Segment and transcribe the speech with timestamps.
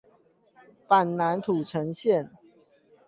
[0.87, 2.31] 板南土城線